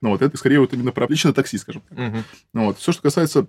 Ну, 0.00 0.10
вот 0.10 0.22
это 0.22 0.36
скорее 0.36 0.60
вот 0.60 0.72
именно 0.72 0.92
про 0.92 1.06
лично 1.08 1.32
такси, 1.32 1.58
скажем 1.58 1.82
так. 1.88 1.98
Uh-huh. 1.98 2.22
Ну, 2.54 2.64
вот. 2.66 2.78
Все, 2.78 2.92
что 2.92 3.02
касается 3.02 3.48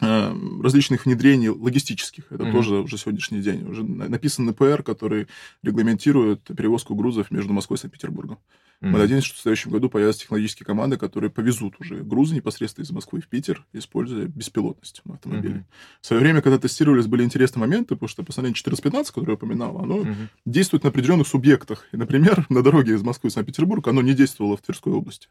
различных 0.00 1.04
внедрений 1.04 1.48
логистических. 1.48 2.24
Это 2.30 2.44
mm-hmm. 2.44 2.52
тоже 2.52 2.74
уже 2.80 2.98
сегодняшний 2.98 3.40
день. 3.40 3.68
Уже 3.68 3.84
написан 3.84 4.46
НПР, 4.46 4.82
который 4.82 5.28
регламентирует 5.62 6.44
перевозку 6.44 6.94
грузов 6.94 7.30
между 7.30 7.52
Москвой 7.52 7.76
и 7.76 7.80
Санкт-Петербургом. 7.80 8.38
Mm-hmm. 8.82 8.88
Мы 8.88 8.98
надеемся, 8.98 9.28
что 9.28 9.38
в 9.38 9.40
следующем 9.42 9.70
году 9.70 9.88
появятся 9.88 10.22
технологические 10.22 10.66
команды, 10.66 10.96
которые 10.96 11.30
повезут 11.30 11.76
уже 11.78 12.02
грузы 12.02 12.34
непосредственно 12.34 12.84
из 12.84 12.90
Москвы 12.90 13.20
в 13.20 13.28
Питер, 13.28 13.64
используя 13.72 14.26
беспилотность 14.26 15.02
на 15.04 15.14
автомобиле. 15.14 15.54
Mm-hmm. 15.54 16.00
В 16.00 16.06
свое 16.06 16.22
время, 16.22 16.42
когда 16.42 16.58
тестировались, 16.58 17.06
были 17.06 17.22
интересные 17.22 17.60
моменты, 17.60 17.94
потому 17.94 18.08
что 18.08 18.24
постановление 18.24 18.60
1415, 18.60 19.14
которое 19.14 19.32
я 19.32 19.34
упоминал, 19.34 19.78
оно 19.78 19.98
mm-hmm. 19.98 20.28
действует 20.46 20.82
на 20.82 20.88
определенных 20.88 21.28
субъектах. 21.28 21.86
И, 21.92 21.96
например, 21.96 22.44
на 22.48 22.62
дороге 22.62 22.94
из 22.94 23.02
Москвы 23.02 23.30
в 23.30 23.32
Санкт-Петербург 23.34 23.86
оно 23.86 24.02
не 24.02 24.14
действовало 24.14 24.56
в 24.56 24.62
Тверской 24.62 24.92
области. 24.92 25.28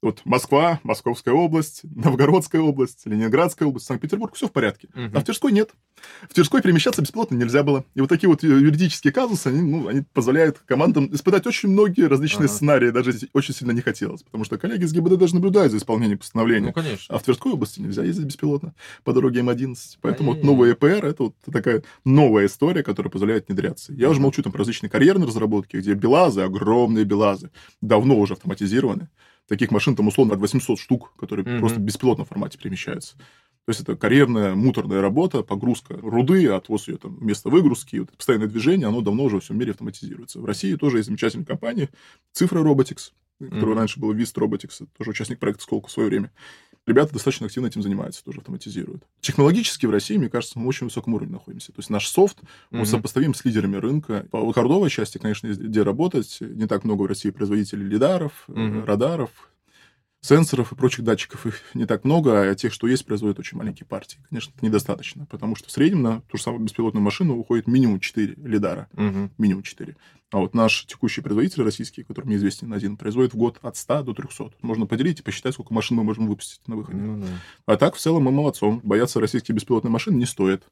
Вот 0.00 0.20
Москва, 0.24 0.78
Московская 0.82 1.34
область, 1.34 1.80
Новгородская 1.82 2.60
область, 2.60 3.06
Ленинградская 3.06 3.66
область, 3.66 3.86
Санкт-Петербург, 3.94 4.34
все 4.34 4.48
в 4.48 4.52
порядке. 4.52 4.88
Uh-huh. 4.94 5.10
А 5.14 5.20
в 5.20 5.24
Тверской 5.24 5.52
нет. 5.52 5.70
В 6.28 6.34
Тверской 6.34 6.60
перемещаться 6.60 7.00
бесплатно 7.00 7.36
нельзя 7.36 7.62
было. 7.62 7.84
И 7.94 8.00
вот 8.00 8.08
такие 8.08 8.28
вот 8.28 8.42
юридические 8.42 9.12
казусы, 9.12 9.48
они, 9.48 9.62
ну, 9.62 9.88
они 9.88 10.02
позволяют 10.12 10.58
командам 10.66 11.14
испытать 11.14 11.46
очень 11.46 11.68
многие 11.68 12.08
различные 12.08 12.48
uh-huh. 12.48 12.52
сценарии, 12.52 12.90
даже 12.90 13.12
очень 13.32 13.54
сильно 13.54 13.72
не 13.72 13.80
хотелось. 13.80 14.22
Потому 14.22 14.44
что 14.44 14.58
коллеги 14.58 14.84
с 14.84 14.92
ГИБДД 14.92 15.18
даже 15.18 15.34
наблюдают 15.34 15.70
за 15.70 15.78
исполнением 15.78 16.18
постановления. 16.18 16.68
Ну, 16.68 16.72
конечно. 16.72 17.14
А 17.14 17.18
в 17.18 17.22
Тверской 17.22 17.52
области 17.52 17.80
нельзя 17.80 18.02
ездить 18.02 18.26
беспилотно 18.26 18.74
по 19.04 19.12
дороге 19.12 19.40
М11. 19.40 19.76
Поэтому 20.00 20.34
вот 20.34 20.42
новый 20.42 20.72
ЭПР— 20.72 20.86
это 21.06 21.24
вот 21.24 21.34
такая 21.50 21.82
новая 22.04 22.46
история, 22.46 22.82
которая 22.82 23.10
позволяет 23.10 23.48
внедряться. 23.48 23.92
Я 23.92 24.10
уже 24.10 24.20
молчу 24.20 24.42
там 24.42 24.52
про 24.52 24.58
различные 24.58 24.90
карьерные 24.90 25.26
разработки, 25.26 25.76
где 25.76 25.94
белазы, 25.94 26.40
огромные 26.40 27.04
белазы, 27.04 27.50
давно 27.80 28.16
уже 28.16 28.34
автоматизированы 28.34 29.08
таких 29.48 29.70
машин 29.70 29.96
там 29.96 30.08
условно 30.08 30.36
800 30.36 30.78
штук, 30.78 31.12
которые 31.18 31.44
mm-hmm. 31.44 31.58
просто 31.58 31.78
в 31.78 31.82
беспилотном 31.82 32.26
формате 32.26 32.58
перемещаются. 32.58 33.16
То 33.66 33.70
есть 33.70 33.80
это 33.80 33.96
карьерная, 33.96 34.54
муторная 34.54 35.00
работа, 35.00 35.42
погрузка 35.42 35.96
руды, 36.02 36.46
отвоз 36.48 36.88
ее 36.88 36.98
там 36.98 37.16
место 37.24 37.48
выгрузки, 37.48 37.96
вот 37.96 38.10
постоянное 38.12 38.48
движение, 38.48 38.88
оно 38.88 39.00
давно 39.00 39.24
уже 39.24 39.36
во 39.36 39.40
всем 39.40 39.58
мире 39.58 39.72
автоматизируется. 39.72 40.40
В 40.40 40.44
России 40.44 40.74
тоже 40.74 40.98
есть 40.98 41.06
замечательная 41.06 41.46
компания 41.46 41.88
Цифра 42.32 42.60
Robotics, 42.60 43.12
которая 43.40 43.62
mm-hmm. 43.62 43.74
раньше 43.78 44.00
была 44.00 44.14
Vist 44.14 44.34
Robotics, 44.36 44.86
тоже 44.96 45.10
участник 45.10 45.38
проекта 45.38 45.62
Сколку 45.62 45.88
в 45.88 45.92
свое 45.92 46.08
время 46.08 46.30
ребята 46.86 47.12
достаточно 47.12 47.46
активно 47.46 47.66
этим 47.66 47.82
занимаются, 47.82 48.24
тоже 48.24 48.38
автоматизируют. 48.38 49.04
Технологически 49.20 49.86
в 49.86 49.90
России, 49.90 50.16
мне 50.16 50.28
кажется, 50.28 50.58
мы 50.58 50.64
на 50.64 50.68
очень 50.68 50.86
высоком 50.86 51.14
уровне 51.14 51.32
находимся. 51.32 51.72
То 51.72 51.78
есть 51.78 51.90
наш 51.90 52.08
софт, 52.08 52.38
он 52.70 52.80
mm-hmm. 52.80 52.84
сопоставим 52.84 53.34
с 53.34 53.44
лидерами 53.44 53.76
рынка. 53.76 54.26
По 54.30 54.52
хардовой 54.52 54.90
части, 54.90 55.18
конечно, 55.18 55.48
где 55.48 55.82
работать. 55.82 56.38
Не 56.40 56.66
так 56.66 56.84
много 56.84 57.02
в 57.02 57.06
России 57.06 57.30
производителей 57.30 57.86
лидаров, 57.86 58.44
mm-hmm. 58.48 58.84
радаров, 58.84 59.30
сенсоров 60.24 60.72
и 60.72 60.74
прочих 60.74 61.04
датчиков 61.04 61.44
их 61.46 61.60
не 61.74 61.84
так 61.84 62.04
много, 62.04 62.50
а 62.50 62.54
тех, 62.54 62.72
что 62.72 62.86
есть, 62.86 63.04
производят 63.04 63.38
очень 63.38 63.58
маленькие 63.58 63.86
партии. 63.86 64.18
Конечно, 64.30 64.52
это 64.56 64.64
недостаточно, 64.64 65.26
потому 65.26 65.54
что 65.54 65.68
в 65.68 65.70
среднем 65.70 66.02
на 66.02 66.20
ту 66.22 66.38
же 66.38 66.42
самую 66.42 66.64
беспилотную 66.64 67.02
машину 67.02 67.36
уходит 67.36 67.66
минимум 67.66 68.00
4 68.00 68.34
лидара. 68.38 68.88
Угу. 68.94 69.30
Минимум 69.36 69.62
4. 69.62 69.96
А 70.32 70.38
вот 70.38 70.54
наш 70.54 70.86
текущий 70.86 71.20
производитель 71.20 71.62
российский, 71.62 72.02
который 72.02 72.24
мне 72.24 72.36
известен 72.36 72.72
один, 72.72 72.96
производит 72.96 73.34
в 73.34 73.36
год 73.36 73.58
от 73.60 73.76
100 73.76 74.02
до 74.02 74.14
300. 74.14 74.52
Можно 74.62 74.86
поделить 74.86 75.20
и 75.20 75.22
посчитать, 75.22 75.52
сколько 75.52 75.74
машин 75.74 75.98
мы 75.98 76.04
можем 76.04 76.26
выпустить 76.26 76.66
на 76.66 76.76
выходе. 76.76 76.98
Ну, 76.98 77.20
да. 77.20 77.26
А 77.66 77.76
так, 77.76 77.94
в 77.94 78.00
целом, 78.00 78.24
мы 78.24 78.32
молодцом. 78.32 78.80
Бояться 78.82 79.20
российские 79.20 79.54
беспилотные 79.54 79.92
машины 79.92 80.16
не 80.16 80.26
стоит. 80.26 80.64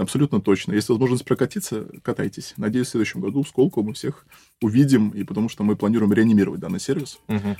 Абсолютно 0.00 0.40
точно. 0.40 0.72
Если 0.72 0.92
возможность 0.92 1.24
прокатиться, 1.24 1.86
катайтесь. 2.02 2.54
Надеюсь, 2.56 2.88
в 2.88 2.90
следующем 2.90 3.20
году 3.20 3.42
в 3.42 3.48
Сколку 3.48 3.82
мы 3.82 3.92
всех 3.92 4.26
увидим, 4.60 5.10
и 5.10 5.22
потому 5.22 5.48
что 5.48 5.62
мы 5.62 5.76
планируем 5.76 6.12
реанимировать 6.12 6.58
данный 6.58 6.80
сервис. 6.80 7.20
Угу 7.28 7.56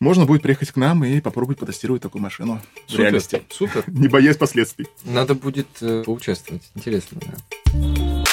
можно 0.00 0.24
будет 0.24 0.40
приехать 0.40 0.70
к 0.72 0.76
нам 0.76 1.04
и 1.04 1.20
попробовать 1.20 1.58
потестировать 1.58 2.00
такую 2.02 2.22
машину 2.22 2.60
супер, 2.86 2.96
в 2.96 2.98
реальности. 3.00 3.42
Супер. 3.50 3.84
Не 3.88 4.08
боясь 4.08 4.38
последствий. 4.38 4.88
Надо 5.04 5.34
будет 5.34 5.68
э, 5.82 6.02
поучаствовать. 6.04 6.62
Интересно, 6.74 7.20
да. 7.20 8.24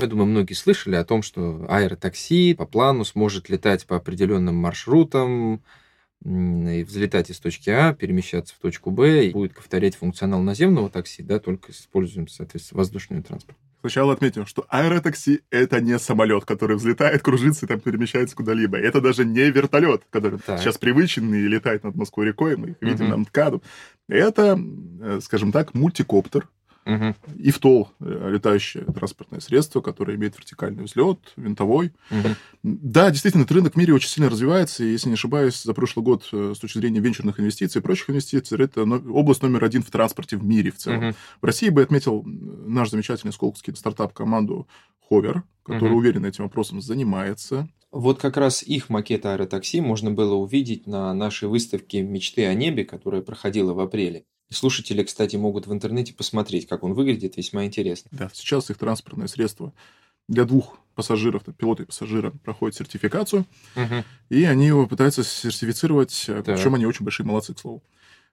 Я 0.00 0.06
думаю, 0.08 0.26
многие 0.26 0.54
слышали 0.54 0.96
о 0.96 1.04
том, 1.04 1.22
что 1.22 1.64
аэротакси 1.68 2.54
по 2.54 2.66
плану 2.66 3.04
сможет 3.04 3.48
летать 3.48 3.86
по 3.86 3.96
определенным 3.96 4.56
маршрутам, 4.56 5.62
взлетать 6.24 7.30
из 7.30 7.38
точки 7.38 7.70
А, 7.70 7.92
перемещаться 7.92 8.54
в 8.54 8.58
точку 8.58 8.90
Б, 8.90 9.26
и 9.26 9.32
будет 9.32 9.54
повторять 9.54 9.96
функционал 9.96 10.40
наземного 10.40 10.90
такси, 10.90 11.22
да, 11.22 11.38
только 11.38 11.72
используем, 11.72 12.28
соответственно, 12.28 12.78
воздушный 12.78 13.22
транспорт. 13.22 13.58
Сначала 13.80 14.14
отметим, 14.14 14.46
что 14.46 14.64
аэротакси— 14.70 15.42
это 15.50 15.78
не 15.82 15.98
самолет, 15.98 16.46
который 16.46 16.76
взлетает, 16.76 17.20
кружится 17.22 17.66
и 17.66 17.68
там 17.68 17.80
перемещается 17.80 18.34
куда-либо. 18.34 18.78
Это 18.78 19.02
даже 19.02 19.26
не 19.26 19.50
вертолет, 19.50 20.04
который 20.08 20.38
так. 20.38 20.58
сейчас 20.58 20.78
привычен 20.78 21.34
и 21.34 21.42
летает 21.42 21.84
над 21.84 21.94
Москвой 21.94 22.28
рекой, 22.28 22.56
мы 22.56 22.70
их 22.70 22.76
видим 22.80 23.08
угу. 23.08 23.16
на 23.16 23.16
МКАДу. 23.18 23.62
Это, 24.08 24.58
э, 25.02 25.20
скажем 25.22 25.52
так, 25.52 25.74
мультикоптер, 25.74 26.48
Угу. 26.86 27.14
И 27.36 27.50
в 27.50 27.58
ТОЛ 27.58 27.90
э, 28.00 28.30
летающее 28.32 28.84
транспортное 28.84 29.40
средство, 29.40 29.80
которое 29.80 30.16
имеет 30.16 30.36
вертикальный 30.36 30.84
взлет, 30.84 31.18
винтовой. 31.36 31.92
Угу. 32.10 32.28
Да, 32.62 33.10
действительно, 33.10 33.42
этот 33.42 33.56
рынок 33.56 33.74
в 33.74 33.76
мире 33.76 33.94
очень 33.94 34.08
сильно 34.08 34.28
развивается. 34.28 34.84
И, 34.84 34.92
если 34.92 35.08
не 35.08 35.14
ошибаюсь, 35.14 35.62
за 35.62 35.72
прошлый 35.72 36.04
год 36.04 36.28
э, 36.32 36.52
с 36.54 36.58
точки 36.58 36.78
зрения 36.78 37.00
венчурных 37.00 37.40
инвестиций 37.40 37.80
и 37.80 37.82
прочих 37.82 38.10
инвестиций, 38.10 38.62
это 38.62 38.82
область 38.82 39.42
номер 39.42 39.64
один 39.64 39.82
в 39.82 39.90
транспорте 39.90 40.36
в 40.36 40.44
мире 40.44 40.70
в 40.70 40.76
целом. 40.76 41.08
Угу. 41.08 41.16
В 41.42 41.44
России 41.46 41.70
бы 41.70 41.82
отметил 41.82 42.22
наш 42.24 42.90
замечательный 42.90 43.32
сколковский 43.32 43.74
стартап-команду 43.74 44.68
Ховер, 45.08 45.42
который 45.64 45.90
угу. 45.90 45.98
уверенно 45.98 46.26
этим 46.26 46.44
вопросом 46.44 46.80
занимается. 46.80 47.68
Вот 47.92 48.20
как 48.20 48.36
раз 48.36 48.62
их 48.62 48.90
макет 48.90 49.24
аэротакси 49.24 49.80
можно 49.80 50.10
было 50.10 50.34
увидеть 50.34 50.86
на 50.86 51.14
нашей 51.14 51.48
выставке 51.48 52.02
«Мечты 52.02 52.44
о 52.44 52.52
небе», 52.52 52.84
которая 52.84 53.22
проходила 53.22 53.72
в 53.72 53.78
апреле. 53.78 54.24
Слушатели, 54.54 55.02
кстати, 55.02 55.36
могут 55.36 55.66
в 55.66 55.72
интернете 55.72 56.14
посмотреть, 56.14 56.66
как 56.66 56.82
он 56.82 56.94
выглядит, 56.94 57.36
весьма 57.36 57.64
интересно. 57.64 58.10
Да, 58.12 58.30
сейчас 58.32 58.70
их 58.70 58.78
транспортное 58.78 59.26
средство 59.26 59.72
для 60.28 60.44
двух 60.44 60.78
пассажиров, 60.94 61.42
пилота 61.58 61.82
и 61.82 61.86
пассажира, 61.86 62.30
проходит 62.30 62.76
сертификацию, 62.76 63.44
угу. 63.76 64.04
и 64.30 64.44
они 64.44 64.66
его 64.66 64.86
пытаются 64.86 65.24
сертифицировать, 65.24 66.24
так. 66.26 66.44
причем 66.44 66.74
они 66.74 66.86
очень 66.86 67.04
большие 67.04 67.26
молодцы, 67.26 67.52
к 67.52 67.58
слову. 67.58 67.82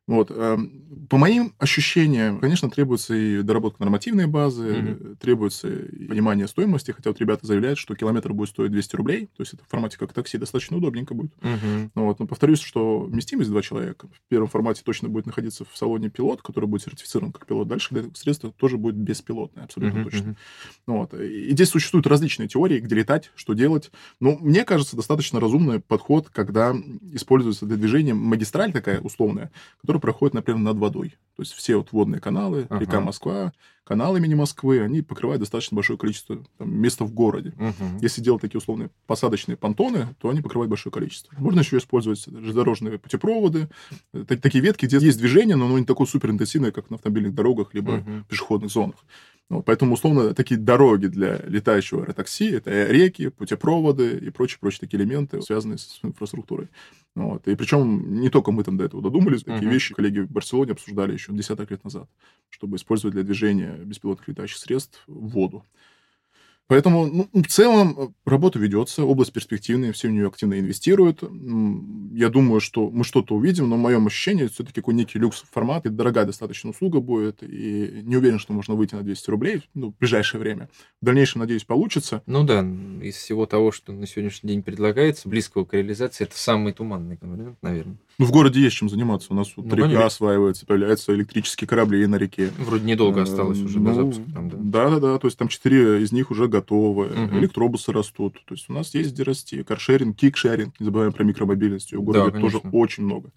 Вот. 0.08 0.32
эм, 0.32 1.08
По 1.10 1.18
моим 1.18 1.54
ощущениям, 1.58 2.40
конечно, 2.40 2.70
требуется 2.70 3.14
и 3.14 3.42
доработка 3.44 3.82
нормативной 3.82 4.28
базы, 4.28 4.98
Мгм. 4.98 5.16
требуется 5.18 5.68
и 5.70 6.06
понимание 6.08 6.48
стоимости, 6.48 6.92
хотя 6.92 7.10
вот 7.10 7.20
ребята 7.20 7.46
заявляют, 7.46 7.78
что 7.80 7.96
километр 7.96 8.34
будет 8.34 8.50
стоить 8.50 8.72
200 8.72 8.96
рублей, 8.96 9.28
то 9.28 9.42
есть 9.42 9.54
это 9.54 9.64
в 9.64 9.68
формате 9.68 9.98
как 9.98 10.14
такси 10.14 10.38
достаточно 10.38 10.78
удобненько 10.78 11.14
будет. 11.14 11.34
Ну 11.42 12.06
Вот. 12.06 12.20
Но 12.20 12.28
повторюсь, 12.28 12.62
что 12.62 13.02
вместимость 13.02 13.50
два 13.50 13.62
человека 13.62 14.08
в 14.08 14.22
первом 14.30 14.48
формате 14.48 14.82
точно 14.86 15.10
будет 15.10 15.26
находиться 15.26 15.66
в 15.66 15.76
салоне 15.78 16.10
пилот, 16.10 16.42
который 16.42 16.66
будет 16.66 16.84
сертифицирован 16.84 17.32
как 17.34 17.46
пилот. 17.46 17.68
Дальше 17.68 18.10
средство 18.14 18.52
тоже 18.52 18.78
будет 18.78 18.96
беспилотное, 18.96 19.66
абсолютно 19.66 20.00
Мгм. 20.00 20.04
точно. 20.06 20.36
Ну 20.88 20.98
Вот. 21.00 21.14
И 21.14 21.52
здесь 21.52 21.70
существуют 21.70 22.08
различные 22.08 22.48
теории, 22.48 22.80
где 22.80 22.96
летать, 22.96 23.32
что 23.36 23.54
делать. 23.54 23.92
Но 24.22 24.38
мне 24.40 24.64
кажется, 24.64 24.96
достаточно 24.96 25.40
разумный 25.42 25.80
подход, 25.82 26.30
когда 26.30 26.74
используется 27.12 27.66
для 27.66 27.76
движения 27.78 28.14
магистраль 28.14 28.72
такая 28.72 29.02
условная, 29.02 29.52
которая 29.82 29.91
проходит, 30.00 30.34
например, 30.34 30.60
над 30.62 30.78
водой. 30.78 31.16
То 31.36 31.42
есть 31.44 31.54
все 31.54 31.76
вот 31.78 31.92
водные 31.92 32.20
каналы, 32.22 32.68
Ага. 32.70 32.80
река 32.80 33.00
Москва, 33.00 33.52
каналы 33.84 34.20
имени 34.20 34.36
Москвы, 34.36 34.82
они 34.82 35.02
покрывают 35.02 35.40
достаточно 35.40 35.76
большое 35.76 35.98
количество 35.98 36.38
там, 36.58 36.74
места 36.74 37.04
в 37.04 37.12
городе. 37.14 37.54
Мгм. 37.58 37.98
Если 38.02 38.22
делать 38.22 38.42
такие 38.42 38.60
условные 38.60 38.90
посадочные 39.08 39.58
понтоны, 39.58 40.10
то 40.20 40.30
они 40.30 40.42
покрывают 40.42 40.70
большое 40.70 40.94
количество. 40.94 41.34
Можно 41.40 41.60
еще 41.62 41.78
использовать 41.78 42.24
железнодорожные 42.26 43.00
путепроводы, 43.00 43.70
э, 44.14 44.24
так- 44.28 44.40
такие 44.42 44.64
ветки, 44.64 44.86
где 44.86 44.98
есть 44.98 45.18
движение, 45.18 45.56
но 45.56 45.66
оно 45.66 45.80
не 45.80 45.86
такое 45.86 46.06
суперинтенсивное, 46.08 46.72
как 46.72 46.90
на 46.90 46.96
автомобильных 46.96 47.34
дорогах, 47.34 47.74
либо 47.74 47.94
Мгм. 47.94 48.26
пешеходных 48.30 48.70
зонах. 48.72 48.98
Ну, 49.50 49.62
поэтому, 49.62 49.96
условно, 49.96 50.34
такие 50.34 50.58
дороги 50.58 51.08
для 51.08 51.38
летающего 51.46 52.04
аэротакси— 52.04 52.50
это 52.56 52.86
реки, 52.86 53.28
путепроводы 53.30 54.18
и 54.18 54.30
прочие-прочие 54.30 54.80
такие 54.80 54.98
элементы, 55.02 55.42
связанные 55.42 55.78
с 55.78 56.00
инфраструктурой. 56.04 56.70
Вот. 57.16 57.46
И 57.50 57.56
причем 57.56 58.22
не 58.22 58.30
только 58.30 58.54
мы 58.54 58.64
там 58.64 58.78
до 58.78 58.86
этого 58.86 59.04
додумались, 59.04 59.44
такие 59.44 59.64
Мгм. 59.64 59.72
вещи 59.72 59.94
коллеги 59.94 60.20
в 60.20 60.32
Барселоне 60.32 60.72
обсуждали 60.72 61.12
еще 61.14 61.34
десяток 61.34 61.70
лет 61.70 61.84
назад, 61.84 62.10
чтобы 62.50 62.78
использовать 62.78 63.14
для 63.14 63.24
движения 63.24 63.74
беспилотных 63.84 64.30
летающих 64.30 64.58
средств 64.58 65.04
воду. 65.08 65.66
Поэтому, 66.72 67.06
ну, 67.06 67.28
в 67.34 67.48
целом, 67.48 67.96
э, 67.98 68.08
работа 68.24 68.58
ведется, 68.58 69.04
область 69.04 69.34
перспективная, 69.34 69.92
все 69.92 70.08
в 70.08 70.12
нее 70.12 70.28
активно 70.28 70.58
инвестируют. 70.58 71.22
Я 72.14 72.30
думаю, 72.30 72.62
что 72.62 72.90
мы 72.90 73.04
что-то 73.04 73.36
увидим, 73.36 73.68
но 73.68 73.76
в 73.76 73.80
моем 73.80 74.08
ощущении 74.08 74.48
все-таки 74.48 74.80
какой 74.80 74.94
некий 74.94 75.20
люкс 75.20 75.44
формат, 75.52 75.86
и 75.86 75.90
дорогая 75.90 76.24
достаточно 76.24 76.70
услуга 76.70 77.02
будет, 77.02 77.44
и 77.44 78.02
не 78.06 78.16
уверен, 78.16 78.40
что 78.40 78.54
можно 78.54 78.76
выйти 78.76 78.96
на 78.96 79.02
200 79.02 79.30
рублей 79.30 79.68
ну, 79.74 79.92
в 79.92 79.98
ближайшее 79.98 80.40
время. 80.40 80.70
В 81.02 81.06
дальнейшем, 81.06 81.42
надеюсь, 81.42 81.66
получится. 81.66 82.24
Ну 82.26 82.46
да, 82.46 82.66
из 83.02 83.16
всего 83.18 83.46
того, 83.46 83.74
что 83.74 83.92
на 83.92 84.08
сегодняшний 84.08 84.52
день 84.52 84.64
предлагается, 84.64 85.28
близкого 85.28 85.66
к 85.66 85.74
реализации, 85.74 86.24
это 86.24 86.38
самый 86.38 86.72
туманный 86.72 87.18
вариант, 87.20 87.58
наверное. 87.62 87.98
Ну, 88.20 88.26
в 88.26 88.32
городе 88.32 88.60
есть 88.62 88.76
чем 88.76 88.90
заниматься. 88.90 89.28
У 89.32 89.36
нас 89.36 89.48
тут 89.50 89.66
Ну, 89.66 89.76
река 89.76 89.88
конечно. 89.88 90.06
осваивается, 90.06 90.66
появляются 90.66 91.14
электрические 91.14 91.68
корабли 91.68 92.06
на 92.06 92.16
реке. 92.18 92.52
Вроде 92.60 92.86
недолго 92.86 93.24
осталось 93.24 93.60
уже 93.64 93.80
до 93.80 93.90
Ну, 93.90 93.94
запуска 93.96 94.24
там, 94.34 94.50
да. 94.50 94.58
Да-да-да, 94.60 95.18
то 95.18 95.28
есть 95.28 95.38
там 95.38 95.48
четыре 95.48 96.02
из 96.04 96.12
них 96.12 96.30
уже 96.30 96.48
готовы, 96.48 97.08
Мгм. 97.08 97.40
электробусы 97.40 97.92
растут. 97.92 98.36
То 98.46 98.54
есть 98.54 98.70
у 98.70 98.74
нас 98.74 98.94
есть 98.94 99.14
где 99.14 99.24
расти. 99.24 99.64
Каршеринг, 99.64 100.18
кикшеринг, 100.18 100.80
не 100.80 100.86
забываем 100.86 101.14
про 101.14 101.24
микромобильность. 101.24 101.92
Ее 101.92 102.00
в 102.00 102.06
Да, 102.06 102.20
городе 102.26 102.40
тоже 102.40 102.58
очень 102.72 103.04
много. 103.06 103.32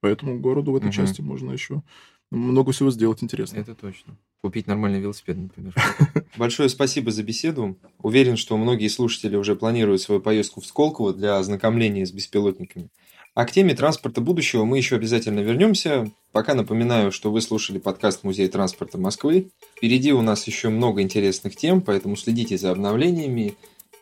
Поэтому 0.00 0.38
городу 0.40 0.72
в 0.72 0.76
этой 0.76 0.84
Мгм. 0.86 0.92
части 0.92 1.20
можно 1.20 1.52
еще 1.52 1.82
много 2.30 2.72
всего 2.72 2.90
сделать 2.90 3.22
интересно. 3.22 3.58
Это 3.58 3.74
точно. 3.74 4.16
Купить 4.42 4.66
нормальный 4.66 5.00
велосипед, 5.00 5.36
например. 5.36 5.74
Большое 6.36 6.68
спасибо 6.70 7.10
за 7.10 7.22
беседу. 7.22 7.76
Уверен, 7.98 8.36
что 8.38 8.56
многие 8.56 8.88
слушатели 8.88 9.36
уже 9.36 9.54
планируют 9.54 10.00
свою 10.00 10.20
поездку 10.20 10.60
в 10.62 10.66
Сколково 10.66 11.12
для 11.12 11.36
ознакомления 11.36 12.06
с 12.06 12.10
беспилотниками. 12.12 12.88
А 13.34 13.46
к 13.46 13.50
теме 13.50 13.74
транспорта 13.74 14.20
будущего 14.20 14.64
мы 14.64 14.76
еще 14.76 14.96
обязательно 14.96 15.40
вернемся. 15.40 16.10
Пока 16.32 16.54
напоминаю, 16.54 17.10
что 17.12 17.30
вы 17.30 17.40
слушали 17.40 17.78
подкаст 17.78 18.24
Музея 18.24 18.48
транспорта 18.48 18.98
Москвы. 18.98 19.50
Впереди 19.76 20.12
у 20.12 20.20
нас 20.20 20.46
еще 20.46 20.68
много 20.68 21.00
интересных 21.00 21.56
тем, 21.56 21.80
поэтому 21.80 22.16
следите 22.16 22.58
за 22.58 22.70
обновлениями, 22.70 23.54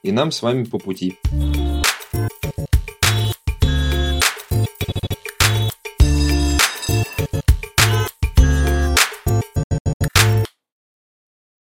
и 0.02 0.10
нам 0.10 0.32
с 0.32 0.42
вами 0.42 0.64
по 0.64 0.78
пути. 0.78 1.16